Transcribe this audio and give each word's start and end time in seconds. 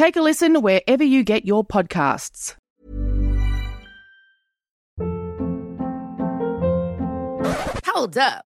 Take 0.00 0.16
a 0.16 0.22
listen 0.22 0.62
wherever 0.62 1.04
you 1.04 1.22
get 1.22 1.44
your 1.44 1.62
podcasts. 1.62 2.56
Hold 7.84 8.16
up. 8.16 8.46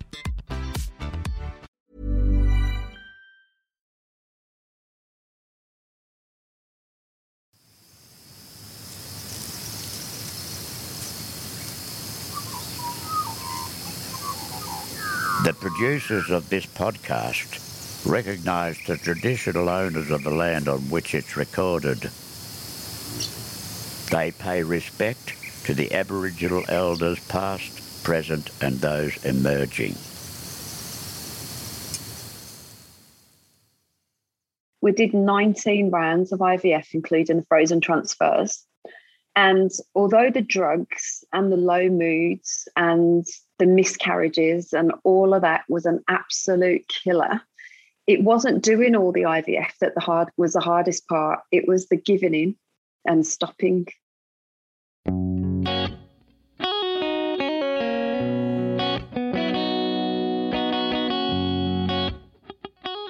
The 15.43 15.53
producers 15.53 16.29
of 16.29 16.49
this 16.49 16.67
podcast 16.67 18.05
recognise 18.05 18.77
the 18.85 18.95
traditional 18.95 19.69
owners 19.69 20.11
of 20.11 20.23
the 20.23 20.29
land 20.29 20.67
on 20.67 20.81
which 20.81 21.15
it's 21.15 21.35
recorded. 21.35 22.11
They 24.11 24.29
pay 24.31 24.61
respect 24.61 25.33
to 25.65 25.73
the 25.73 25.93
Aboriginal 25.95 26.63
elders 26.67 27.19
past, 27.27 28.03
present 28.03 28.51
and 28.61 28.75
those 28.81 29.25
emerging. 29.25 29.95
We 34.81 34.91
did 34.91 35.15
19 35.15 35.89
rounds 35.89 36.31
of 36.31 36.39
IVF, 36.39 36.93
including 36.93 37.37
the 37.37 37.45
frozen 37.45 37.81
transfers. 37.81 38.63
And 39.35 39.71
although 39.95 40.29
the 40.29 40.41
drugs 40.41 41.23
and 41.31 41.51
the 41.51 41.57
low 41.57 41.89
moods 41.89 42.67
and 42.75 43.25
the 43.59 43.65
miscarriages 43.65 44.73
and 44.73 44.91
all 45.03 45.33
of 45.33 45.41
that 45.41 45.63
was 45.69 45.85
an 45.85 46.03
absolute 46.09 46.85
killer, 46.87 47.41
it 48.07 48.23
wasn't 48.23 48.63
doing 48.63 48.95
all 48.95 49.11
the 49.11 49.21
IVF 49.21 49.71
that 49.79 49.95
the 49.95 50.01
hard 50.01 50.29
was 50.35 50.53
the 50.53 50.59
hardest 50.59 51.07
part. 51.07 51.39
It 51.51 51.67
was 51.67 51.87
the 51.87 51.95
giving 51.95 52.33
in 52.33 52.55
and 53.05 53.25
stopping. 53.25 53.87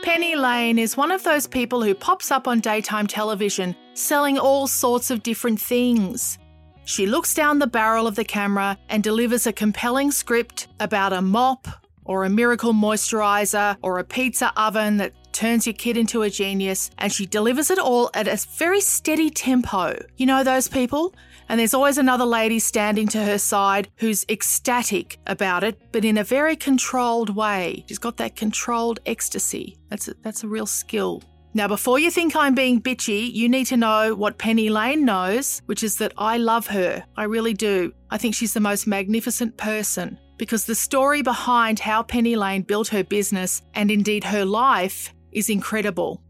Penny 0.03 0.35
Lane 0.35 0.77
is 0.77 0.95
one 0.95 1.11
of 1.11 1.23
those 1.23 1.47
people 1.47 1.81
who 1.81 1.95
pops 1.95 2.29
up 2.29 2.47
on 2.47 2.59
daytime 2.59 3.07
television 3.07 3.75
selling 3.93 4.37
all 4.37 4.67
sorts 4.67 5.11
of 5.11 5.23
different 5.23 5.59
things. 5.59 6.37
She 6.85 7.05
looks 7.05 7.33
down 7.33 7.59
the 7.59 7.67
barrel 7.67 8.07
of 8.07 8.15
the 8.15 8.23
camera 8.23 8.77
and 8.89 9.03
delivers 9.03 9.47
a 9.47 9.53
compelling 9.53 10.11
script 10.11 10.67
about 10.79 11.13
a 11.13 11.21
mop, 11.21 11.67
or 12.03 12.23
a 12.23 12.29
miracle 12.29 12.73
moisturizer, 12.73 13.77
or 13.81 13.99
a 13.99 14.03
pizza 14.03 14.51
oven 14.57 14.97
that 14.97 15.13
turns 15.33 15.65
your 15.65 15.73
kid 15.73 15.95
into 15.95 16.23
a 16.23 16.29
genius, 16.29 16.89
and 16.97 17.13
she 17.13 17.25
delivers 17.25 17.69
it 17.69 17.79
all 17.79 18.09
at 18.13 18.27
a 18.27 18.45
very 18.57 18.81
steady 18.81 19.29
tempo. 19.29 19.97
You 20.17 20.25
know 20.25 20.43
those 20.43 20.67
people? 20.67 21.13
And 21.47 21.59
there's 21.59 21.73
always 21.73 21.97
another 21.97 22.25
lady 22.25 22.59
standing 22.59 23.07
to 23.09 23.23
her 23.23 23.37
side 23.37 23.89
who's 23.97 24.25
ecstatic 24.29 25.19
about 25.27 25.63
it, 25.63 25.79
but 25.91 26.05
in 26.05 26.17
a 26.17 26.23
very 26.23 26.55
controlled 26.55 27.35
way. 27.35 27.83
She's 27.87 27.99
got 27.99 28.17
that 28.17 28.35
controlled 28.35 28.99
ecstasy. 29.05 29.77
That's 29.89 30.07
a, 30.07 30.13
that's 30.21 30.43
a 30.43 30.47
real 30.47 30.65
skill. 30.65 31.21
Now, 31.53 31.67
before 31.67 31.99
you 31.99 32.09
think 32.09 32.33
I'm 32.33 32.55
being 32.55 32.81
bitchy, 32.81 33.29
you 33.33 33.49
need 33.49 33.65
to 33.65 33.77
know 33.77 34.15
what 34.15 34.37
Penny 34.37 34.69
Lane 34.69 35.03
knows, 35.03 35.61
which 35.65 35.83
is 35.83 35.97
that 35.97 36.13
I 36.17 36.37
love 36.37 36.67
her. 36.67 37.03
I 37.17 37.23
really 37.25 37.53
do. 37.53 37.91
I 38.09 38.17
think 38.17 38.35
she's 38.35 38.53
the 38.53 38.61
most 38.61 38.87
magnificent 38.87 39.57
person 39.57 40.17
because 40.37 40.63
the 40.63 40.75
story 40.75 41.21
behind 41.21 41.79
how 41.79 42.03
Penny 42.03 42.37
Lane 42.37 42.61
built 42.61 42.87
her 42.87 43.03
business 43.03 43.61
and 43.73 43.91
indeed 43.91 44.23
her 44.23 44.45
life 44.45 45.13
is 45.33 45.49
incredible. 45.49 46.23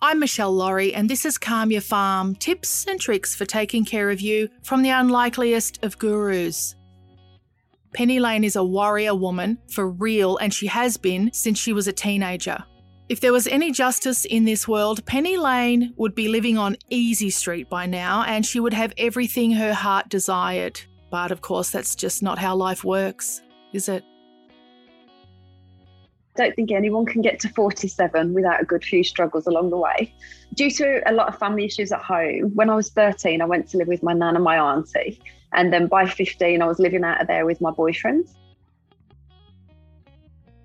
I'm 0.00 0.18
Michelle 0.18 0.52
Laurie, 0.52 0.94
and 0.94 1.10
this 1.10 1.26
is 1.26 1.36
Calm 1.36 1.70
Your 1.70 1.82
Farm 1.82 2.34
tips 2.34 2.86
and 2.86 2.98
tricks 2.98 3.34
for 3.34 3.44
taking 3.44 3.84
care 3.84 4.08
of 4.08 4.22
you 4.22 4.48
from 4.62 4.80
the 4.80 4.88
unlikeliest 4.88 5.84
of 5.84 5.98
gurus. 5.98 6.74
Penny 7.92 8.18
Lane 8.18 8.44
is 8.44 8.56
a 8.56 8.64
warrior 8.64 9.14
woman 9.14 9.58
for 9.68 9.90
real, 9.90 10.38
and 10.38 10.54
she 10.54 10.68
has 10.68 10.96
been 10.96 11.30
since 11.34 11.58
she 11.58 11.74
was 11.74 11.86
a 11.86 11.92
teenager. 11.92 12.64
If 13.10 13.18
there 13.18 13.32
was 13.32 13.48
any 13.48 13.72
justice 13.72 14.24
in 14.24 14.44
this 14.44 14.68
world, 14.68 15.04
Penny 15.04 15.36
Lane 15.36 15.92
would 15.96 16.14
be 16.14 16.28
living 16.28 16.56
on 16.56 16.76
Easy 16.90 17.28
Street 17.28 17.68
by 17.68 17.84
now, 17.84 18.22
and 18.22 18.46
she 18.46 18.60
would 18.60 18.72
have 18.72 18.92
everything 18.96 19.50
her 19.50 19.74
heart 19.74 20.08
desired. 20.08 20.80
But 21.10 21.32
of 21.32 21.40
course, 21.40 21.70
that's 21.70 21.96
just 21.96 22.22
not 22.22 22.38
how 22.38 22.54
life 22.54 22.84
works, 22.84 23.42
is 23.72 23.88
it? 23.88 24.04
I 26.36 26.44
don't 26.44 26.54
think 26.54 26.70
anyone 26.70 27.04
can 27.04 27.20
get 27.20 27.40
to 27.40 27.48
47 27.48 28.32
without 28.32 28.62
a 28.62 28.64
good 28.64 28.84
few 28.84 29.02
struggles 29.02 29.48
along 29.48 29.70
the 29.70 29.76
way. 29.76 30.14
Due 30.54 30.70
to 30.70 31.02
a 31.10 31.12
lot 31.12 31.26
of 31.26 31.36
family 31.36 31.64
issues 31.64 31.90
at 31.90 32.02
home, 32.02 32.52
when 32.54 32.70
I 32.70 32.76
was 32.76 32.90
13, 32.90 33.42
I 33.42 33.44
went 33.44 33.68
to 33.70 33.78
live 33.78 33.88
with 33.88 34.04
my 34.04 34.12
nan 34.12 34.36
and 34.36 34.44
my 34.44 34.56
auntie. 34.56 35.20
And 35.52 35.72
then 35.72 35.88
by 35.88 36.06
15, 36.06 36.62
I 36.62 36.64
was 36.64 36.78
living 36.78 37.02
out 37.02 37.20
of 37.20 37.26
there 37.26 37.44
with 37.44 37.60
my 37.60 37.72
boyfriend. 37.72 38.28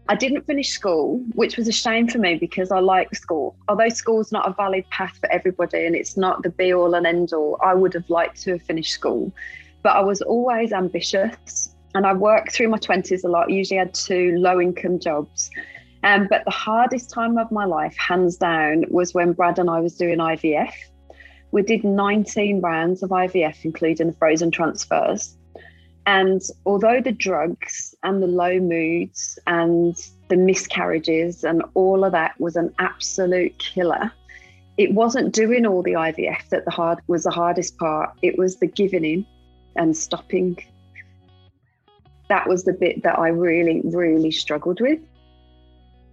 I 0.08 0.16
didn't 0.16 0.46
finish 0.46 0.70
school, 0.70 1.24
which 1.34 1.58
was 1.58 1.68
a 1.68 1.72
shame 1.72 2.08
for 2.08 2.20
me 2.20 2.36
because 2.36 2.72
I 2.72 2.80
like 2.80 3.16
school. 3.16 3.56
Although 3.68 3.90
school's 3.90 4.32
not 4.32 4.48
a 4.48 4.54
valid 4.54 4.88
path 4.92 5.18
for 5.20 5.32
everybody 5.32 5.86
and 5.86 5.96
it's 5.96 6.16
not 6.16 6.44
the 6.44 6.50
be 6.50 6.74
all 6.74 6.94
and 6.94 7.08
end 7.08 7.34
all, 7.34 7.60
I 7.64 7.74
would 7.74 7.94
have 7.96 8.08
liked 8.10 8.42
to 8.44 8.52
have 8.52 8.62
finished 8.62 8.94
school. 8.94 9.34
But 9.82 9.96
I 9.96 10.02
was 10.02 10.22
always 10.22 10.74
ambitious 10.74 11.76
and 11.96 12.06
I 12.06 12.14
worked 12.14 12.52
through 12.52 12.68
my 12.68 12.78
20s 12.78 13.24
a 13.24 13.28
lot, 13.28 13.50
usually 13.50 13.80
had 13.80 13.96
two 13.96 14.36
low 14.38 14.62
income 14.62 15.00
jobs. 15.00 15.50
Um, 16.04 16.28
but 16.30 16.46
the 16.46 16.52
hardest 16.52 17.10
time 17.10 17.40
of 17.40 17.52
my 17.52 17.66
life, 17.66 17.96
hands 17.98 18.38
down, 18.38 18.86
was 18.90 19.16
when 19.16 19.34
Brad 19.34 19.58
and 19.58 19.72
I 19.72 19.80
was 19.80 19.96
doing 19.96 20.20
IVF. 20.20 20.72
We 21.50 21.64
did 21.64 21.84
19 21.84 22.62
rounds 22.62 23.02
of 23.02 23.10
IVF, 23.10 23.66
including 23.66 24.08
the 24.08 24.14
frozen 24.14 24.52
transfers. 24.52 25.36
And 26.06 26.42
although 26.66 27.02
the 27.02 27.12
drugs 27.12 27.96
and 28.04 28.22
the 28.22 28.28
low 28.28 28.60
moods 28.60 29.40
and 29.48 29.96
the 30.28 30.38
miscarriages 30.38 31.44
and 31.44 31.64
all 31.74 32.04
of 32.04 32.12
that 32.12 32.40
was 32.40 32.56
an 32.56 32.74
absolute 32.78 33.58
killer, 33.58 34.12
it 34.78 34.94
wasn't 34.94 35.34
doing 35.34 35.66
all 35.66 35.82
the 35.82 35.94
IVF 35.94 36.50
that 36.50 36.66
the 36.66 36.72
hard 36.72 37.00
was 37.08 37.24
the 37.24 37.32
hardest 37.32 37.78
part. 37.78 38.12
It 38.22 38.38
was 38.38 38.58
the 38.58 38.68
giving 38.68 39.06
in 39.06 39.26
and 39.76 39.98
stopping. 39.98 40.58
That 42.29 42.47
was 42.47 42.66
the 42.66 42.74
bit 42.74 43.02
that 43.03 43.18
I 43.18 43.29
really, 43.29 43.82
really 43.85 44.32
struggled 44.32 44.82
with. 44.82 45.00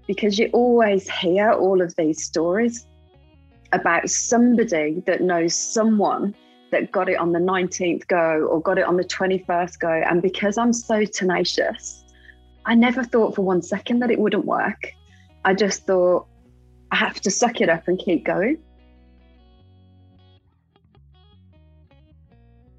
Because 0.07 0.39
you 0.39 0.49
always 0.53 1.09
hear 1.09 1.53
all 1.53 1.83
of 1.83 1.95
these 1.97 2.25
stories 2.25 2.87
about 3.73 4.09
somebody 4.09 5.03
that 5.07 5.21
knows 5.21 5.55
someone 5.55 6.35
that 6.73 6.91
got 6.91 7.09
it 7.09 7.17
on 7.19 7.33
the 7.33 7.39
19th 7.39 8.09
go 8.09 8.47
or 8.51 8.61
got 8.61 8.79
it 8.79 8.85
on 8.85 8.97
the 8.97 9.05
21st 9.05 9.79
go. 9.79 9.89
And 9.89 10.21
because 10.21 10.59
I'm 10.59 10.73
so 10.73 11.05
tenacious, 11.05 12.03
I 12.67 12.75
never 12.75 13.05
thought 13.05 13.37
for 13.37 13.43
one 13.43 13.63
second 13.63 14.01
that 14.01 14.11
it 14.11 14.19
wouldn't 14.19 14.45
work. 14.45 14.93
I 15.45 15.55
just 15.55 15.87
thought, 15.87 16.27
I 16.91 16.97
have 16.97 17.21
to 17.21 17.31
suck 17.31 17.61
it 17.61 17.69
up 17.69 17.89
and 17.89 17.99
keep 17.99 18.25
going. 18.25 18.59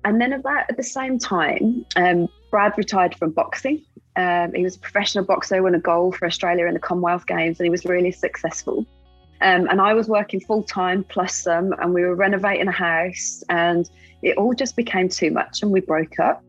And 0.05 0.19
then 0.19 0.33
about 0.33 0.69
at 0.69 0.75
the 0.75 0.83
same 0.83 1.17
time, 1.17 1.85
um, 1.95 2.27
Brad 2.51 2.73
retired 2.77 3.15
from 3.15 3.31
boxing. 3.31 3.85
Um, 4.15 4.53
he 4.53 4.63
was 4.63 4.75
a 4.75 4.79
professional 4.79 5.23
boxer, 5.23 5.63
won 5.63 5.75
a 5.75 5.79
gold 5.79 6.17
for 6.17 6.25
Australia 6.25 6.65
in 6.65 6.73
the 6.73 6.79
Commonwealth 6.79 7.25
Games, 7.25 7.59
and 7.59 7.65
he 7.65 7.69
was 7.69 7.85
really 7.85 8.11
successful. 8.11 8.85
Um, 9.43 9.67
and 9.69 9.81
I 9.81 9.93
was 9.93 10.07
working 10.07 10.39
full 10.39 10.63
time 10.63 11.03
plus 11.03 11.35
some, 11.35 11.73
and 11.73 11.93
we 11.93 12.01
were 12.01 12.15
renovating 12.15 12.67
a 12.67 12.71
house, 12.71 13.43
and 13.49 13.89
it 14.21 14.37
all 14.37 14.53
just 14.53 14.75
became 14.75 15.09
too 15.09 15.31
much, 15.31 15.61
and 15.61 15.71
we 15.71 15.81
broke 15.81 16.17
up. 16.19 16.41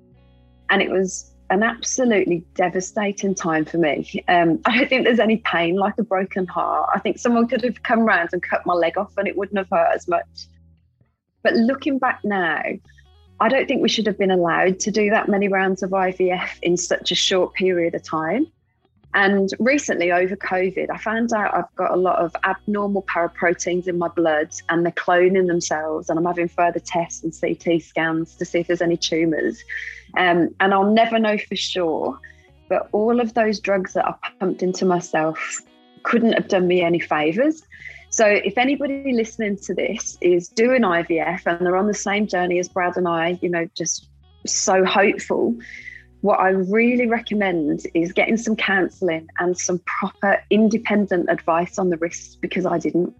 And 0.70 0.81
it 0.81 0.91
was 0.91 1.35
an 1.50 1.62
absolutely 1.62 2.44
devastating 2.55 3.35
time 3.35 3.64
for 3.64 3.79
me. 3.79 4.25
Um, 4.29 4.61
I 4.64 4.79
don't 4.79 4.88
think 4.88 5.05
there's 5.05 5.19
any 5.19 5.38
pain 5.38 5.76
like 5.76 5.99
a 5.99 6.05
broken 6.05 6.46
heart. 6.46 6.91
I 6.94 7.00
think 7.00 7.19
someone 7.19 7.49
could 7.49 7.62
have 7.64 7.82
come 7.82 8.00
round 8.00 8.31
and 8.32 8.43
cut 8.43 8.64
my 8.64 8.75
leg 8.75 8.97
off 8.97 9.12
and 9.17 9.29
it 9.29 9.37
wouldn't 9.37 9.58
have 9.58 9.69
hurt 9.70 9.94
as 9.94 10.08
much. 10.08 10.47
But 11.43 11.55
looking 11.55 11.99
back 11.99 12.20
now, 12.25 12.62
I 13.40 13.49
don't 13.49 13.69
think 13.69 13.82
we 13.82 13.88
should 13.88 14.06
have 14.06 14.19
been 14.19 14.31
allowed 14.31 14.81
to 14.81 14.90
do 14.90 15.11
that 15.11 15.29
many 15.29 15.49
rounds 15.49 15.82
of 15.82 15.90
IVF 15.90 16.58
in 16.62 16.76
such 16.76 17.11
a 17.11 17.14
short 17.14 17.52
period 17.55 17.94
of 17.94 18.02
time. 18.02 18.47
And 19.14 19.49
recently, 19.61 20.11
over 20.11 20.34
COVID, 20.34 20.90
I 20.90 20.99
found 20.99 21.32
out 21.32 21.55
I've 21.55 21.75
got 21.76 21.93
a 21.93 21.96
lot 21.96 22.19
of 22.19 22.34
abnormal 22.44 23.02
paraproteins 23.02 23.87
in 23.87 23.96
my 23.96 24.08
blood 24.08 24.50
and 24.69 24.84
they're 24.84 24.93
cloning 24.93 25.46
themselves. 25.46 26.11
And 26.11 26.19
I'm 26.19 26.25
having 26.25 26.49
further 26.49 26.81
tests 26.81 27.22
and 27.22 27.32
CT 27.32 27.81
scans 27.81 28.34
to 28.34 28.44
see 28.44 28.58
if 28.58 28.66
there's 28.66 28.82
any 28.82 28.96
tumours. 28.96 29.62
Um, 30.16 30.52
and 30.58 30.75
I'll 30.75 30.90
never 30.90 31.20
know 31.20 31.38
for 31.38 31.55
sure. 31.55 32.19
But 32.69 32.88
all 32.90 33.20
of 33.20 33.34
those 33.34 33.61
drugs 33.61 33.93
that 33.93 34.05
I 34.05 34.14
pumped 34.40 34.64
into 34.64 34.84
myself 34.84 35.61
couldn't 36.02 36.32
have 36.32 36.49
done 36.49 36.66
me 36.66 36.82
any 36.82 36.99
favours. 36.99 37.62
So, 38.11 38.26
if 38.26 38.58
anybody 38.58 39.12
listening 39.12 39.58
to 39.58 39.75
this 39.75 40.19
is 40.20 40.49
doing 40.49 40.82
IVF 40.82 41.46
and 41.46 41.64
they're 41.64 41.76
on 41.76 41.87
the 41.87 41.94
same 41.94 42.26
journey 42.26 42.58
as 42.58 42.69
Brad 42.69 42.96
and 42.96 43.08
I, 43.08 43.38
you 43.43 43.49
know, 43.49 43.69
just 43.75 44.08
so 44.46 44.84
hopeful, 44.84 45.56
what 46.25 46.41
I 46.41 46.49
really 46.49 47.06
recommend 47.06 47.82
is 47.93 48.15
getting 48.15 48.38
some 48.38 48.56
counselling 48.56 49.29
and 49.41 49.59
some 49.59 49.79
proper 49.81 50.43
independent 50.49 51.29
advice 51.29 51.79
on 51.79 51.91
the 51.91 51.99
risks 51.99 52.35
because 52.35 52.65
I 52.65 52.79
didn't. 52.79 53.15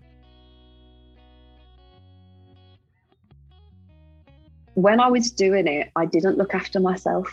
When 4.73 5.01
I 5.01 5.09
was 5.09 5.31
doing 5.31 5.67
it, 5.67 5.91
I 5.97 6.07
didn't 6.07 6.39
look 6.39 6.55
after 6.55 6.81
myself. 6.81 7.29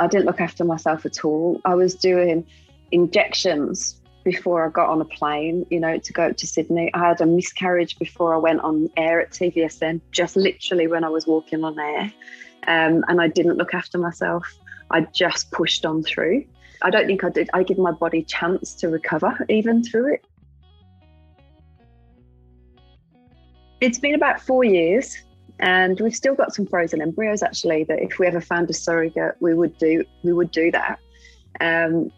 I 0.00 0.08
didn't 0.08 0.26
look 0.26 0.40
after 0.40 0.64
myself 0.64 1.06
at 1.06 1.24
all. 1.24 1.60
I 1.64 1.76
was 1.76 1.94
doing 1.94 2.44
injections 2.90 4.00
before 4.24 4.66
I 4.66 4.70
got 4.70 4.88
on 4.88 5.00
a 5.00 5.04
plane, 5.04 5.64
you 5.70 5.78
know, 5.78 5.98
to 5.98 6.12
go 6.12 6.32
to 6.32 6.46
Sydney. 6.48 6.92
I 6.94 7.10
had 7.10 7.20
a 7.20 7.26
miscarriage 7.26 7.96
before 8.00 8.34
I 8.34 8.38
went 8.38 8.58
on 8.62 8.90
air 8.96 9.20
at 9.20 9.30
TVSN, 9.30 10.00
just 10.10 10.34
literally 10.34 10.88
when 10.88 11.04
I 11.04 11.10
was 11.10 11.28
walking 11.28 11.62
on 11.62 11.78
air. 11.78 12.12
Um, 12.66 13.04
and 13.06 13.20
I 13.20 13.28
didn't 13.28 13.56
look 13.56 13.72
after 13.72 13.98
myself. 13.98 14.52
I 14.92 15.02
just 15.12 15.50
pushed 15.50 15.84
on 15.86 16.02
through. 16.02 16.44
I 16.82 16.90
don't 16.90 17.06
think 17.06 17.24
I 17.24 17.30
did. 17.30 17.48
I 17.52 17.62
give 17.62 17.78
my 17.78 17.92
body 17.92 18.22
chance 18.22 18.74
to 18.76 18.88
recover 18.88 19.44
even 19.48 19.82
through 19.82 20.14
it. 20.14 20.24
It's 23.80 23.98
been 23.98 24.14
about 24.14 24.40
four 24.40 24.62
years, 24.62 25.16
and 25.58 25.98
we've 26.00 26.14
still 26.14 26.34
got 26.34 26.54
some 26.54 26.66
frozen 26.66 27.02
embryos. 27.02 27.42
Actually, 27.42 27.84
that 27.84 28.00
if 28.00 28.18
we 28.18 28.26
ever 28.26 28.40
found 28.40 28.70
a 28.70 28.74
surrogate, 28.74 29.36
we 29.40 29.54
would 29.54 29.76
do 29.78 30.04
we 30.22 30.32
would 30.32 30.50
do 30.50 30.70
that. 30.70 30.98
Um, 31.60 32.12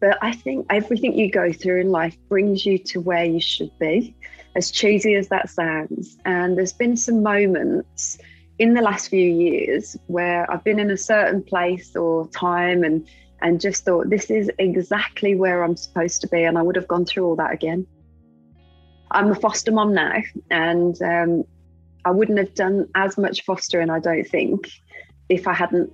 but 0.00 0.18
I 0.20 0.32
think 0.32 0.66
everything 0.70 1.18
you 1.18 1.30
go 1.30 1.52
through 1.52 1.80
in 1.80 1.90
life 1.90 2.16
brings 2.28 2.66
you 2.66 2.78
to 2.78 3.00
where 3.00 3.24
you 3.24 3.40
should 3.40 3.76
be, 3.78 4.14
as 4.54 4.70
cheesy 4.70 5.14
as 5.14 5.28
that 5.28 5.48
sounds. 5.48 6.18
And 6.24 6.56
there's 6.56 6.72
been 6.72 6.96
some 6.96 7.22
moments 7.22 8.18
in 8.58 8.74
the 8.74 8.82
last 8.82 9.08
few 9.08 9.28
years 9.28 9.96
where 10.06 10.50
I've 10.50 10.64
been 10.64 10.78
in 10.78 10.90
a 10.90 10.96
certain 10.96 11.42
place 11.42 11.94
or 11.94 12.28
time 12.28 12.84
and 12.84 13.06
and 13.42 13.60
just 13.60 13.84
thought 13.84 14.08
this 14.08 14.30
is 14.30 14.50
exactly 14.58 15.34
where 15.34 15.62
I'm 15.62 15.76
supposed 15.76 16.22
to 16.22 16.28
be, 16.28 16.44
and 16.44 16.56
I 16.56 16.62
would 16.62 16.74
have 16.76 16.88
gone 16.88 17.04
through 17.04 17.26
all 17.26 17.36
that 17.36 17.52
again. 17.52 17.86
I'm 19.10 19.30
a 19.30 19.34
foster 19.34 19.72
mom 19.72 19.92
now, 19.92 20.22
and 20.50 21.00
um, 21.02 21.44
I 22.06 22.10
wouldn't 22.12 22.38
have 22.38 22.54
done 22.54 22.88
as 22.94 23.18
much 23.18 23.44
fostering, 23.44 23.90
I 23.90 24.00
don't 24.00 24.26
think, 24.26 24.70
if 25.28 25.46
I 25.46 25.52
hadn't 25.52 25.92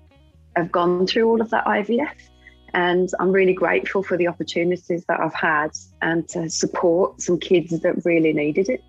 have 0.56 0.70
gone 0.70 1.06
through 1.06 1.28
all 1.28 1.40
of 1.40 1.50
that 1.50 1.64
IVF. 1.64 2.14
And 2.74 3.08
I'm 3.18 3.32
really 3.32 3.54
grateful 3.54 4.02
for 4.02 4.16
the 4.16 4.28
opportunities 4.28 5.04
that 5.06 5.20
I've 5.20 5.34
had 5.34 5.70
and 6.00 6.26
to 6.30 6.48
support 6.48 7.20
some 7.20 7.38
kids 7.38 7.78
that 7.80 8.04
really 8.04 8.32
needed 8.32 8.68
it. 8.68 8.82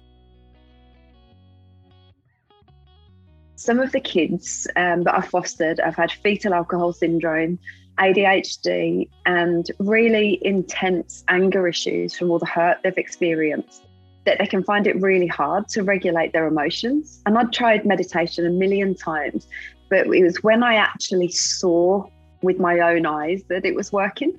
Some 3.63 3.79
of 3.79 3.93
the 3.93 4.01
kids 4.01 4.67
um, 4.75 5.03
that 5.03 5.15
I've 5.15 5.29
fostered 5.29 5.79
have 5.79 5.95
had 5.95 6.11
fetal 6.11 6.53
alcohol 6.53 6.91
syndrome, 6.91 7.57
ADHD, 7.97 9.07
and 9.25 9.65
really 9.79 10.37
intense 10.41 11.23
anger 11.29 11.65
issues 11.67 12.17
from 12.17 12.29
all 12.29 12.39
the 12.39 12.45
hurt 12.45 12.79
they've 12.83 12.97
experienced. 12.97 13.83
That 14.25 14.39
they 14.39 14.47
can 14.47 14.63
find 14.63 14.85
it 14.85 15.01
really 15.01 15.27
hard 15.27 15.69
to 15.69 15.83
regulate 15.83 16.33
their 16.33 16.47
emotions. 16.47 17.21
And 17.25 17.37
I'd 17.37 17.53
tried 17.53 17.85
meditation 17.85 18.45
a 18.45 18.49
million 18.49 18.95
times, 18.95 19.47
but 19.89 20.07
it 20.07 20.23
was 20.23 20.43
when 20.43 20.61
I 20.61 20.75
actually 20.75 21.29
saw 21.29 22.05
with 22.41 22.59
my 22.59 22.79
own 22.79 23.05
eyes 23.05 23.43
that 23.47 23.65
it 23.65 23.75
was 23.75 23.93
working. 23.93 24.37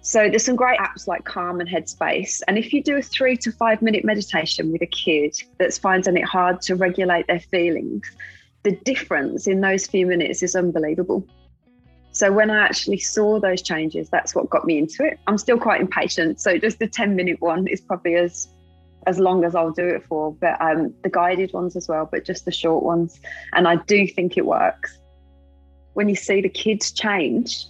So 0.00 0.28
there's 0.28 0.44
some 0.44 0.56
great 0.56 0.78
apps 0.78 1.06
like 1.06 1.24
Calm 1.24 1.60
and 1.60 1.68
Headspace. 1.68 2.40
And 2.46 2.58
if 2.58 2.72
you 2.72 2.82
do 2.82 2.96
a 2.96 3.02
three 3.02 3.36
to 3.38 3.52
five 3.52 3.82
minute 3.82 4.04
meditation 4.04 4.72
with 4.72 4.82
a 4.82 4.86
kid 4.86 5.36
that's 5.58 5.78
finding 5.78 6.16
it 6.16 6.24
hard 6.24 6.60
to 6.62 6.76
regulate 6.76 7.26
their 7.26 7.40
feelings, 7.40 8.08
the 8.66 8.72
difference 8.84 9.46
in 9.46 9.60
those 9.60 9.86
few 9.86 10.04
minutes 10.06 10.42
is 10.42 10.56
unbelievable. 10.56 11.24
So 12.10 12.32
when 12.32 12.50
I 12.50 12.64
actually 12.64 12.98
saw 12.98 13.38
those 13.38 13.62
changes, 13.62 14.08
that's 14.10 14.34
what 14.34 14.50
got 14.50 14.64
me 14.64 14.76
into 14.76 15.04
it. 15.04 15.20
I'm 15.28 15.38
still 15.38 15.56
quite 15.56 15.80
impatient, 15.80 16.40
so 16.40 16.58
just 16.58 16.80
the 16.80 16.88
10 16.88 17.14
minute 17.14 17.40
one 17.40 17.68
is 17.68 17.80
probably 17.80 18.16
as 18.16 18.48
as 19.06 19.20
long 19.20 19.44
as 19.44 19.54
I'll 19.54 19.70
do 19.70 19.86
it 19.86 20.04
for. 20.08 20.32
But 20.32 20.60
um, 20.60 20.92
the 21.04 21.08
guided 21.08 21.52
ones 21.52 21.76
as 21.76 21.86
well, 21.86 22.08
but 22.10 22.24
just 22.24 22.44
the 22.44 22.50
short 22.50 22.82
ones. 22.82 23.20
And 23.52 23.68
I 23.68 23.76
do 23.76 24.04
think 24.08 24.36
it 24.36 24.46
works. 24.46 24.98
When 25.92 26.08
you 26.08 26.16
see 26.16 26.40
the 26.40 26.48
kids 26.48 26.90
change, 26.90 27.66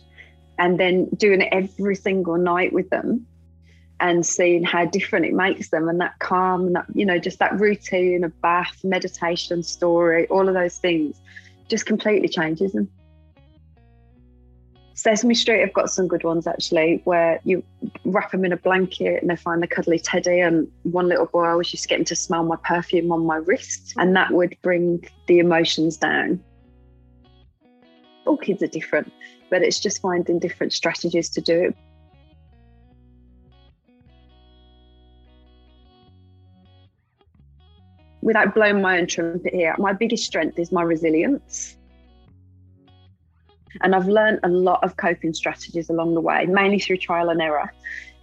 and 0.59 0.81
then 0.81 1.11
doing 1.19 1.43
it 1.43 1.51
every 1.53 1.95
single 1.95 2.39
night 2.39 2.73
with 2.73 2.89
them, 2.89 3.27
and 4.01 4.27
seeing 4.27 4.63
how 4.63 4.85
different 4.85 5.25
it 5.25 5.33
makes 5.33 5.71
them 5.71 5.89
and 5.89 6.01
that 6.01 6.19
calm 6.19 6.67
and 6.67 6.77
that 6.77 6.87
you 6.95 7.07
know 7.07 7.19
just 7.19 7.39
that 7.39 7.59
routine 7.59 8.25
of 8.25 8.41
bath 8.43 8.79
meditation 8.85 9.63
story 9.63 10.27
all 10.29 10.49
of 10.49 10.55
those 10.55 10.79
things 10.79 11.21
just 11.69 11.87
completely 11.87 12.29
changes 12.29 12.73
them 12.73 12.89
Sesame 14.97 15.35
Street 15.35 15.61
have 15.61 15.75
got 15.75 15.91
some 15.91 16.09
good 16.09 16.25
ones 16.25 16.47
actually, 16.47 17.03
where 17.05 17.39
you 17.45 17.63
wrap 18.07 18.31
them 18.31 18.47
in 18.47 18.53
a 18.53 18.57
blanket 18.57 19.21
and 19.21 19.31
they 19.31 19.37
find 19.37 19.63
the 19.63 19.67
cuddly 19.67 19.99
teddy. 19.99 20.41
And 20.41 20.67
one 20.85 21.07
little 21.07 21.27
boy, 21.27 21.45
I 21.45 21.55
was 21.55 21.71
just 21.71 21.87
getting 21.87 22.07
to 22.07 22.17
smell 22.17 22.45
my 22.45 22.57
perfume 22.65 23.13
on 23.13 23.27
my 23.27 23.37
wrist, 23.37 23.93
and 23.99 24.17
that 24.17 24.33
would 24.33 24.57
bring 24.63 25.07
the 25.27 25.39
emotions 25.39 25.99
down. 25.99 26.43
All 28.27 28.39
kids 28.39 28.63
are 28.63 28.69
different, 28.69 29.13
but 29.51 29.63
it's 29.63 29.79
just 29.79 30.01
finding 30.01 30.39
different 30.39 30.73
strategies 30.73 31.29
to 31.29 31.43
do 31.43 31.65
it. 31.65 31.77
Without 38.27 38.57
blowing 38.57 38.83
my 38.83 38.99
own 38.99 39.07
trumpet 39.07 39.55
here, 39.55 39.73
my 39.79 39.93
biggest 39.93 40.25
strength 40.25 40.59
is 40.59 40.73
my 40.73 40.83
resilience. 40.83 41.77
And 43.83 43.95
I've 43.95 44.09
learned 44.09 44.41
a 44.43 44.49
lot 44.49 44.83
of 44.83 44.97
coping 44.97 45.33
strategies 45.33 45.89
along 45.91 46.15
the 46.15 46.21
way, 46.21 46.45
mainly 46.47 46.81
through 46.81 46.97
trial 46.97 47.29
and 47.29 47.41
error. 47.41 47.73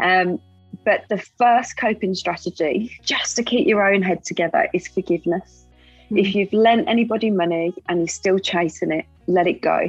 Um, 0.02 0.40
but 0.84 1.06
the 1.08 1.20
first 1.38 1.78
coping 1.78 2.16
strategy, 2.16 2.98
just 3.02 3.38
to 3.38 3.44
keep 3.44 3.66
your 3.66 3.82
own 3.82 4.02
head 4.02 4.26
together, 4.26 4.68
is 4.74 4.90
forgiveness. 4.90 5.66
Mm-hmm. 6.06 6.18
If 6.18 6.36
you've 6.36 6.52
lent 6.52 6.90
anybody 6.90 7.32
money 7.32 7.74
and 7.88 8.00
you're 8.00 8.08
still 8.10 8.40
chasing 8.40 8.92
it, 8.92 9.06
let 9.28 9.48
it 9.48 9.62
go. 9.62 9.88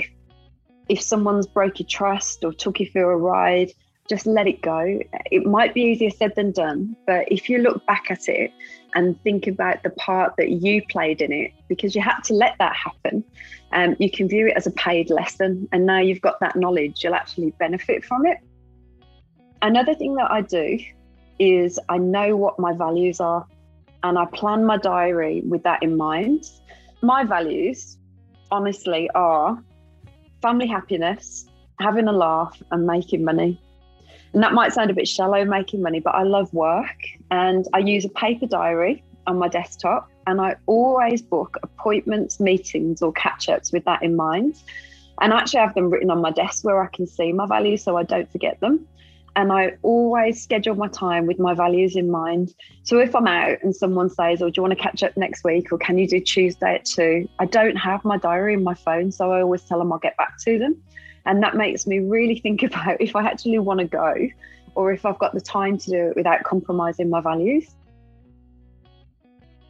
If 0.89 1.03
someone's 1.03 1.49
broke 1.49 1.81
your 1.81 1.89
trust 1.89 2.45
or 2.45 2.53
took 2.53 2.79
you 2.79 2.89
for 2.89 3.11
a 3.11 3.17
ride, 3.17 3.73
just 4.09 4.27
let 4.27 4.47
it 4.47 4.61
go. 4.61 5.01
It 5.31 5.47
might 5.47 5.73
be 5.73 5.83
easier 5.83 6.11
said 6.11 6.35
than 6.35 6.53
done, 6.53 6.97
but 7.07 7.31
if 7.31 7.49
you 7.49 7.59
look 7.59 7.85
back 7.87 8.11
at 8.11 8.29
it 8.29 8.53
and 8.95 9.21
think 9.23 9.47
about 9.47 9.83
the 9.83 9.91
part 9.91 10.35
that 10.37 10.51
you 10.51 10.83
played 10.89 11.23
in 11.23 11.33
it, 11.33 11.53
because 11.69 11.95
you 11.95 12.03
had 12.03 12.21
to 12.25 12.35
let 12.35 12.57
that 12.59 12.77
happen, 12.77 13.25
um, 13.73 13.97
you 13.99 14.11
can 14.11 14.29
view 14.29 14.49
it 14.49 14.57
as 14.57 14.67
a 14.67 14.71
paid 14.73 15.11
lesson. 15.11 15.69
And 15.73 15.87
now 15.87 16.01
you've 16.01 16.21
got 16.21 16.39
that 16.41 16.57
knowledge, 16.57 17.03
you'll 17.03 17.15
actually 17.15 17.53
benefit 17.59 18.05
from 18.05 18.27
it. 18.27 18.39
Another 19.63 19.95
thing 19.95 20.15
that 20.17 20.31
I 20.31 20.43
do 20.43 20.79
is 21.39 21.79
I 21.89 21.99
know 21.99 22.37
what 22.37 22.59
my 22.59 22.75
values 22.75 23.21
are 23.21 23.47
and 24.03 24.19
I 24.19 24.27
plan 24.27 24.67
my 24.67 24.77
diary 24.77 25.43
with 25.47 25.63
that 25.63 25.83
in 25.83 25.97
mind. 25.97 26.45
My 27.03 27.25
values, 27.25 27.97
honestly, 28.51 29.09
are 29.15 29.59
family 30.43 30.67
happiness, 30.67 31.47
having 31.81 32.07
a 32.07 32.13
laugh, 32.13 32.63
and 32.71 32.87
making 32.87 33.25
money. 33.25 33.59
And 34.35 34.43
that 34.43 34.53
might 34.53 34.73
sound 34.73 34.91
a 34.91 34.95
bit 34.95 35.09
shallow 35.09 35.45
making 35.45 35.81
money, 35.81 36.01
but 36.01 36.15
I 36.15 36.25
love 36.25 36.53
work 36.53 36.97
and 37.31 37.67
I 37.73 37.79
use 37.79 38.05
a 38.05 38.09
paper 38.09 38.47
diary 38.47 39.03
on 39.27 39.39
my 39.39 39.49
desktop 39.49 40.11
and 40.27 40.41
I 40.41 40.57
always 40.67 41.23
book 41.23 41.57
appointments, 41.63 42.41
meetings, 42.41 43.01
or 43.01 43.13
catch 43.13 43.49
ups 43.49 43.73
with 43.73 43.85
that 43.85 44.03
in 44.03 44.17
mind. 44.17 44.57
And 45.21 45.33
I 45.33 45.39
actually 45.39 45.61
have 45.61 45.75
them 45.75 45.89
written 45.89 46.11
on 46.11 46.21
my 46.21 46.33
desk 46.33 46.65
where 46.65 46.83
I 46.83 46.89
can 46.89 47.07
see 47.07 47.33
my 47.33 47.47
values 47.47 47.85
so 47.85 47.97
I 47.97 48.03
don't 48.03 48.31
forget 48.31 48.59
them. 48.61 48.87
and 49.37 49.53
I 49.53 49.77
always 49.83 50.43
schedule 50.43 50.75
my 50.75 50.89
time 50.89 51.27
with 51.27 51.39
my 51.39 51.55
values 51.55 51.97
in 51.97 52.11
mind. 52.11 52.55
So 52.83 52.99
if 52.99 53.15
I'm 53.15 53.27
out 53.27 53.59
and 53.63 53.75
someone 53.75 54.09
says, 54.09 54.41
"Oh, 54.41 54.51
do 54.51 54.53
you 54.57 54.63
want 54.63 54.77
to 54.77 54.83
catch 54.83 55.03
up 55.03 55.17
next 55.17 55.45
week?" 55.45 55.73
or 55.73 55.79
"Can 55.79 55.99
you 55.99 56.07
do 56.07 56.21
Tuesday 56.21 56.77
at 56.77 56.85
2? 56.85 57.29
I 57.39 57.47
don't 57.47 57.77
have 57.77 58.05
my 58.05 58.17
diary 58.17 58.55
in 58.55 58.63
my 58.63 58.75
phone, 58.75 59.11
so 59.11 59.33
I 59.33 59.41
always 59.41 59.63
tell 59.63 59.79
them 59.79 59.93
I'll 59.93 59.99
get 59.99 60.17
back 60.17 60.39
to 60.45 60.59
them, 60.59 60.77
and 61.27 61.43
that 61.43 61.57
makes 61.57 61.87
me 61.87 61.99
really 61.99 62.39
think 62.39 62.63
about 62.69 63.01
if 63.01 63.17
I 63.17 63.25
actually 63.25 63.59
want 63.59 63.81
to 63.81 63.87
go, 63.87 64.15
or 64.75 64.93
if 64.93 65.07
I've 65.07 65.19
got 65.19 65.35
the 65.35 65.41
time 65.41 65.79
to 65.79 65.91
do 65.91 66.09
it 66.09 66.17
without 66.17 66.43
compromising 66.45 67.11
my 67.11 67.21
values. 67.21 67.75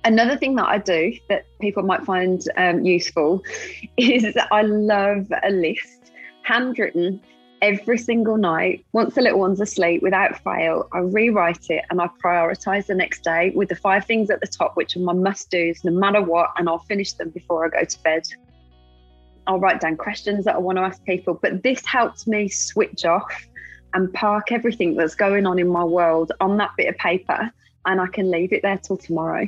Another 0.04 0.36
thing 0.36 0.54
that 0.56 0.66
I 0.66 0.78
do 0.78 1.14
that 1.30 1.46
people 1.60 1.82
might 1.82 2.04
find 2.04 2.42
um, 2.58 2.84
useful 2.84 3.42
is 3.96 4.36
I 4.50 4.62
love 4.62 5.26
a 5.42 5.50
list, 5.50 6.12
handwritten 6.42 7.22
every 7.62 7.96
single 7.96 8.36
night. 8.36 8.84
Once 8.92 9.14
the 9.14 9.22
little 9.22 9.40
one's 9.40 9.60
asleep, 9.60 10.02
without 10.02 10.38
fail, 10.44 10.86
I 10.92 10.98
rewrite 10.98 11.70
it 11.70 11.84
and 11.88 12.02
I 12.02 12.10
prioritize 12.22 12.86
the 12.86 12.94
next 12.94 13.24
day 13.24 13.52
with 13.54 13.70
the 13.70 13.76
five 13.76 14.04
things 14.04 14.28
at 14.28 14.42
the 14.42 14.46
top, 14.46 14.76
which 14.76 14.96
are 14.96 15.00
my 15.00 15.14
must 15.14 15.50
do's 15.50 15.82
no 15.84 15.92
matter 15.92 16.20
what, 16.20 16.50
and 16.58 16.68
I'll 16.68 16.80
finish 16.80 17.14
them 17.14 17.30
before 17.30 17.64
I 17.64 17.68
go 17.70 17.84
to 17.84 18.02
bed. 18.02 18.24
I'll 19.46 19.60
write 19.60 19.80
down 19.80 19.96
questions 19.96 20.44
that 20.44 20.54
I 20.54 20.58
want 20.58 20.78
to 20.78 20.82
ask 20.82 21.02
people, 21.04 21.38
but 21.40 21.62
this 21.62 21.84
helps 21.84 22.26
me 22.26 22.48
switch 22.48 23.04
off 23.04 23.32
and 23.92 24.12
park 24.12 24.50
everything 24.50 24.96
that's 24.96 25.14
going 25.14 25.46
on 25.46 25.58
in 25.58 25.68
my 25.68 25.84
world 25.84 26.32
on 26.40 26.56
that 26.56 26.70
bit 26.76 26.88
of 26.88 26.96
paper, 26.96 27.50
and 27.86 28.00
I 28.00 28.06
can 28.08 28.30
leave 28.30 28.52
it 28.52 28.62
there 28.62 28.78
till 28.78 28.96
tomorrow. 28.96 29.46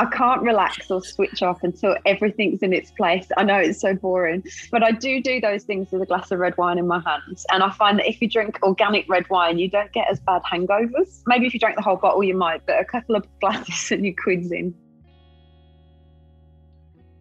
I 0.00 0.06
can't 0.06 0.40
relax 0.40 0.90
or 0.90 1.04
switch 1.04 1.42
off 1.42 1.62
until 1.62 1.94
everything's 2.06 2.62
in 2.62 2.72
its 2.72 2.90
place. 2.90 3.26
I 3.36 3.42
know 3.42 3.58
it's 3.58 3.82
so 3.82 3.94
boring, 3.94 4.42
but 4.70 4.82
I 4.82 4.92
do 4.92 5.22
do 5.22 5.42
those 5.42 5.64
things 5.64 5.92
with 5.92 6.00
a 6.00 6.06
glass 6.06 6.30
of 6.30 6.38
red 6.38 6.56
wine 6.56 6.78
in 6.78 6.86
my 6.86 7.00
hands. 7.00 7.44
And 7.52 7.62
I 7.62 7.70
find 7.70 7.98
that 7.98 8.08
if 8.08 8.18
you 8.22 8.28
drink 8.28 8.58
organic 8.62 9.06
red 9.10 9.28
wine, 9.28 9.58
you 9.58 9.68
don't 9.68 9.92
get 9.92 10.10
as 10.10 10.18
bad 10.18 10.40
hangovers. 10.50 11.20
Maybe 11.26 11.46
if 11.46 11.52
you 11.52 11.60
drank 11.60 11.76
the 11.76 11.82
whole 11.82 11.96
bottle, 11.96 12.24
you 12.24 12.34
might, 12.34 12.64
but 12.64 12.80
a 12.80 12.84
couple 12.84 13.14
of 13.14 13.26
glasses 13.40 13.90
and 13.92 14.02
your 14.06 14.14
quid's 14.22 14.50
in. 14.50 14.74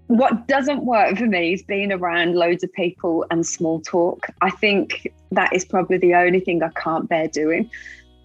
What 0.10 0.48
doesn't 0.48 0.86
work 0.86 1.18
for 1.18 1.26
me 1.26 1.54
is 1.54 1.64
being 1.64 1.92
around 1.92 2.36
loads 2.36 2.64
of 2.64 2.74
people 2.74 3.26
and 3.32 3.46
small 3.46 3.80
talk. 3.80 4.28
I 4.42 4.50
think 4.50 5.12
that 5.32 5.54
is 5.54 5.64
probably 5.64 5.98
the 5.98 6.16
only 6.16 6.40
thing 6.40 6.62
I 6.62 6.70
can't 6.70 7.08
bear 7.08 7.28
doing. 7.28 7.70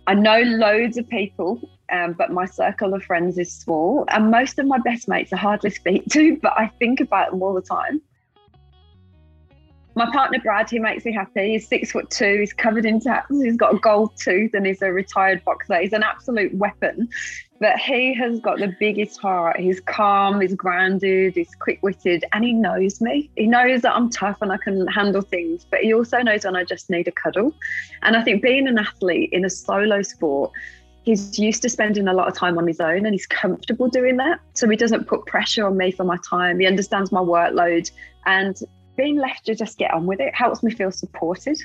I 0.06 0.14
know 0.14 0.40
loads 0.40 0.98
of 0.98 1.08
people 1.08 1.60
um, 1.90 2.14
but 2.14 2.30
my 2.32 2.46
circle 2.46 2.94
of 2.94 3.02
friends 3.04 3.38
is 3.38 3.52
small, 3.52 4.04
and 4.08 4.30
most 4.30 4.58
of 4.58 4.66
my 4.66 4.78
best 4.78 5.06
mates 5.08 5.32
I 5.32 5.36
hardly 5.36 5.70
speak 5.70 6.06
to, 6.10 6.36
but 6.42 6.52
I 6.56 6.68
think 6.78 7.00
about 7.00 7.30
them 7.30 7.42
all 7.42 7.54
the 7.54 7.62
time. 7.62 8.00
My 9.96 10.10
partner 10.10 10.40
Brad, 10.40 10.68
he 10.68 10.80
makes 10.80 11.04
me 11.04 11.12
happy. 11.12 11.52
He's 11.52 11.68
six 11.68 11.92
foot 11.92 12.10
two. 12.10 12.38
He's 12.40 12.52
covered 12.52 12.84
in 12.84 13.00
tats. 13.00 13.28
He's 13.30 13.56
got 13.56 13.74
a 13.74 13.78
gold 13.78 14.16
tooth, 14.16 14.52
and 14.54 14.66
he's 14.66 14.82
a 14.82 14.92
retired 14.92 15.44
boxer. 15.44 15.78
He's 15.80 15.92
an 15.92 16.02
absolute 16.02 16.52
weapon. 16.54 17.08
But 17.64 17.78
he 17.78 18.12
has 18.12 18.40
got 18.40 18.58
the 18.58 18.76
biggest 18.78 19.18
heart. 19.22 19.58
He's 19.58 19.80
calm. 19.80 20.38
He's 20.42 20.54
grounded. 20.54 21.34
He's 21.34 21.54
quick-witted, 21.54 22.26
and 22.34 22.44
he 22.44 22.52
knows 22.52 23.00
me. 23.00 23.30
He 23.36 23.46
knows 23.46 23.80
that 23.80 23.96
I'm 23.96 24.10
tough 24.10 24.36
and 24.42 24.52
I 24.52 24.58
can 24.58 24.86
handle 24.88 25.22
things. 25.22 25.64
But 25.70 25.80
he 25.80 25.94
also 25.94 26.18
knows 26.18 26.44
when 26.44 26.56
I 26.56 26.64
just 26.64 26.90
need 26.90 27.08
a 27.08 27.10
cuddle. 27.10 27.54
And 28.02 28.18
I 28.18 28.22
think 28.22 28.42
being 28.42 28.68
an 28.68 28.76
athlete 28.76 29.30
in 29.32 29.46
a 29.46 29.48
solo 29.48 30.02
sport 30.02 30.52
he's 31.04 31.38
used 31.38 31.62
to 31.62 31.70
spending 31.70 32.06
a 32.08 32.12
lot 32.12 32.28
of 32.28 32.34
time 32.34 32.58
on 32.58 32.66
his 32.66 32.80
own 32.80 33.04
and 33.06 33.14
he's 33.14 33.26
comfortable 33.26 33.88
doing 33.88 34.16
that. 34.18 34.40
So 34.54 34.68
he 34.68 34.76
doesn't 34.76 35.06
put 35.06 35.24
pressure 35.26 35.66
on 35.66 35.76
me 35.76 35.90
for 35.90 36.04
my 36.04 36.18
time. 36.28 36.60
He 36.60 36.66
understands 36.66 37.12
my 37.12 37.20
workload 37.20 37.90
and 38.26 38.58
being 38.96 39.16
left 39.16 39.46
to 39.46 39.54
just 39.54 39.78
get 39.78 39.92
on 39.92 40.06
with 40.06 40.20
it 40.20 40.34
helps 40.34 40.62
me 40.62 40.70
feel 40.70 40.90
supported. 40.90 41.58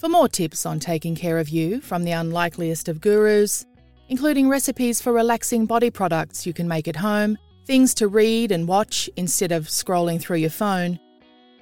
For 0.00 0.08
more 0.08 0.28
tips 0.30 0.64
on 0.64 0.80
taking 0.80 1.14
care 1.14 1.38
of 1.38 1.50
you 1.50 1.82
from 1.82 2.04
the 2.04 2.12
unlikeliest 2.12 2.88
of 2.88 3.02
gurus, 3.02 3.66
including 4.08 4.48
recipes 4.48 4.98
for 4.98 5.12
relaxing 5.12 5.66
body 5.66 5.90
products 5.90 6.46
you 6.46 6.54
can 6.54 6.66
make 6.66 6.88
at 6.88 6.96
home, 6.96 7.36
things 7.66 7.92
to 7.96 8.08
read 8.08 8.50
and 8.50 8.66
watch 8.66 9.10
instead 9.16 9.52
of 9.52 9.66
scrolling 9.66 10.18
through 10.18 10.38
your 10.38 10.48
phone, 10.48 10.98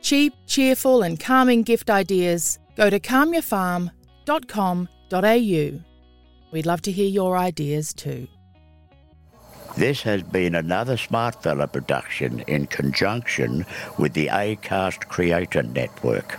cheap, 0.03 0.33
cheerful, 0.47 1.03
and 1.03 1.19
calming 1.19 1.65
gift 1.65 1.91
ideas, 1.91 2.61
go 2.77 2.89
to 2.89 3.01
calmyourfarm.com.au. 3.01 5.85
We'd 6.53 6.67
love 6.67 6.83
to 6.83 6.93
hear 6.93 7.09
your 7.09 7.37
ideas 7.37 7.93
too. 7.93 8.29
This 9.77 10.01
has 10.03 10.23
been 10.23 10.55
another 10.55 10.97
Smart 10.97 11.43
Smartfella 11.43 11.73
production 11.73 12.45
in 12.47 12.69
conjunction 12.69 13.67
with 13.99 14.13
the 14.13 14.29
ACAST 14.29 15.09
Creator 15.09 15.65
Network. 15.65 16.39